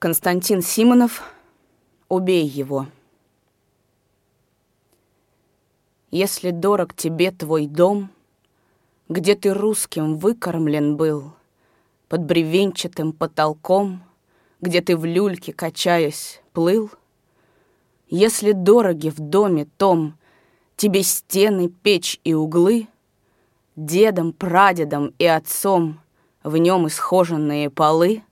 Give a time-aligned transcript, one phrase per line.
[0.00, 1.24] Константин Симонов
[2.08, 2.86] «Убей его».
[6.12, 8.08] Если дорог тебе твой дом,
[9.08, 11.32] Где ты русским выкормлен был,
[12.08, 14.00] Под бревенчатым потолком,
[14.60, 16.92] Где ты в люльке, качаясь, плыл,
[18.06, 20.16] Если дороги в доме том
[20.76, 22.86] Тебе стены, печь и углы,
[23.74, 25.98] Дедом, прадедом и отцом
[26.44, 28.22] В нем исхоженные полы—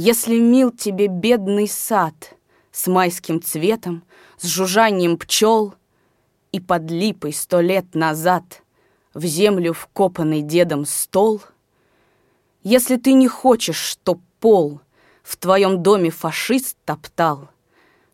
[0.00, 2.34] если мил тебе бедный сад
[2.72, 4.02] С майским цветом,
[4.38, 5.74] с жужжанием пчел
[6.52, 8.62] И под липой сто лет назад
[9.12, 11.42] В землю вкопанный дедом стол,
[12.62, 14.80] Если ты не хочешь, чтоб пол
[15.22, 17.50] В твоем доме фашист топтал,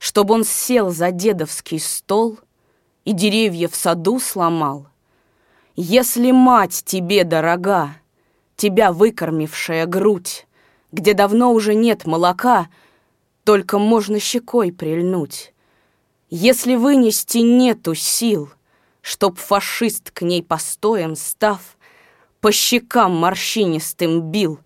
[0.01, 2.41] Чтоб он сел за дедовский стол
[3.05, 4.89] И деревья в саду сломал,
[5.77, 7.91] Если мать тебе дорога,
[8.57, 10.46] Тебя выкормившая грудь,
[10.93, 12.69] где давно уже нет молока,
[13.45, 15.53] только можно щекой прильнуть.
[16.31, 18.51] Если вынести нету сил,
[19.01, 21.61] чтоб фашист к ней постоем став,
[22.41, 24.59] по щекам морщинистым бил,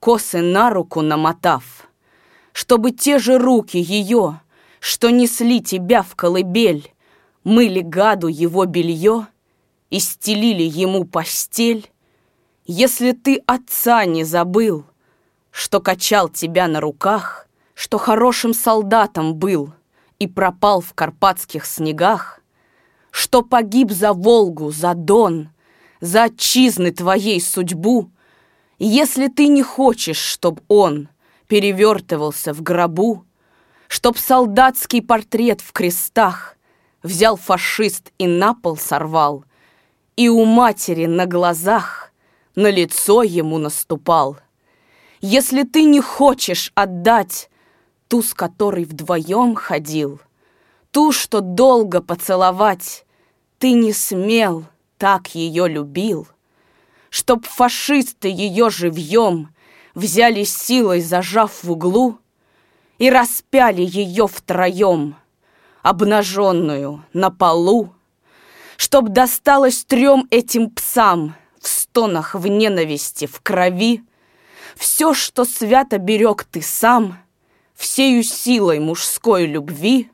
[0.00, 1.88] косы на руку намотав,
[2.52, 4.40] чтобы те же руки ее,
[4.80, 6.92] что несли тебя в колыбель,
[7.42, 9.26] мыли гаду его белье
[9.90, 11.90] и стелили ему постель,
[12.66, 14.84] если ты отца не забыл—
[15.54, 19.72] что качал тебя на руках, что хорошим солдатом был
[20.18, 22.40] и пропал в карпатских снегах,
[23.12, 25.50] что погиб за Волгу, за Дон,
[26.00, 28.10] за отчизны твоей судьбу,
[28.80, 31.08] если ты не хочешь, чтоб он
[31.46, 33.24] перевертывался в гробу,
[33.86, 36.56] чтоб солдатский портрет в крестах
[37.04, 39.44] взял фашист и на пол сорвал,
[40.16, 42.10] и у матери на глазах
[42.56, 44.38] на лицо ему наступал—
[45.26, 47.48] если ты не хочешь отдать
[48.08, 50.20] ту, с которой вдвоем ходил,
[50.90, 53.06] ту, что долго поцеловать,
[53.58, 54.66] ты не смел,
[54.98, 56.28] так ее любил,
[57.08, 59.48] чтоб фашисты ее живьем
[59.94, 62.18] взяли силой, зажав в углу,
[62.98, 65.16] и распяли ее втроем,
[65.80, 67.94] обнаженную на полу,
[68.76, 74.04] чтоб досталось трем этим псам в стонах, в ненависти, в крови,
[74.76, 77.18] все, что свято берег ты сам,
[77.74, 80.10] Всею силой мужской любви,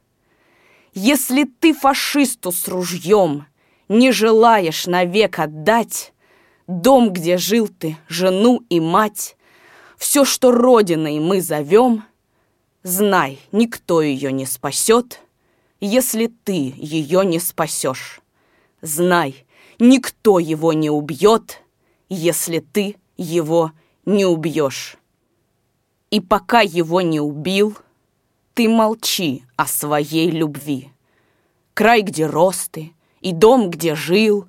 [0.94, 3.47] Если ты фашисту с ружьем
[3.88, 6.12] Не желаешь навек отдать
[6.66, 9.37] Дом, где жил ты, жену и мать,
[9.98, 12.04] Все, что родиной мы зовем,
[12.82, 15.21] Знай, никто ее не спасет,
[15.81, 18.21] Если ты ее не спасешь.
[18.81, 19.44] Знай,
[19.78, 21.62] никто его не убьет,
[22.09, 23.81] Если ты его не
[24.25, 24.97] убьешь.
[26.11, 27.77] И пока его не убил,
[28.55, 30.91] ты молчи о своей любви.
[31.75, 34.49] Край, где рос ты, и дом, где жил,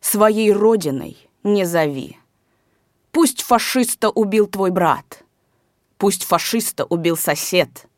[0.00, 2.18] своей родиной не зови.
[3.12, 5.24] Пусть фашиста убил твой брат,
[5.96, 7.88] пусть фашиста убил сосед.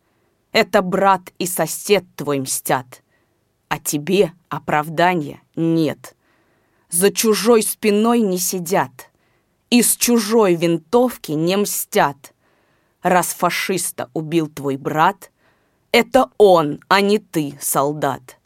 [0.53, 3.03] Это брат и сосед твой мстят,
[3.69, 6.15] а тебе оправдания нет.
[6.91, 8.91] За чужой спиной не сидят—
[9.73, 12.35] из чужой винтовки не мстят.
[13.03, 15.31] Раз фашиста убил твой брат,
[15.93, 18.39] это он, а не ты, солдат.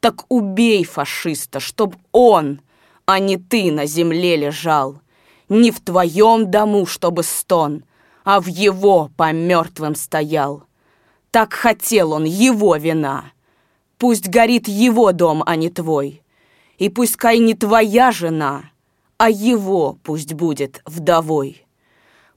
[0.00, 2.62] Так убей фашиста, чтоб он,
[3.04, 5.02] а не ты на земле лежал.
[5.50, 7.84] Не в твоем дому, чтобы стон,
[8.24, 10.62] а в его по мертвым стоял.
[11.30, 13.32] Так хотел он, его вина.
[13.98, 16.22] Пусть горит его дом, а не твой.
[16.78, 18.70] И пускай не твоя жена—
[19.18, 21.66] а его пусть будет вдовой.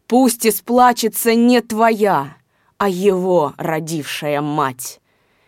[0.07, 2.35] Пусть исплачется не твоя,
[2.77, 4.99] а его родившая мать.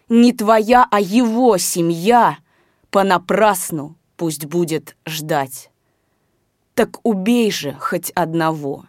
[0.07, 2.37] Не твоя, а его семья
[2.91, 5.71] понапрасну пусть будет ждать.
[6.75, 8.85] Так убей же хоть одного,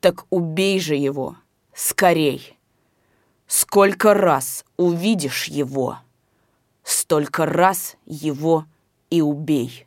[0.00, 1.36] так убей же его
[1.72, 2.58] скорей.
[3.46, 5.98] Сколько раз увидишь его,
[6.82, 8.66] столько раз его
[9.10, 9.86] и убей.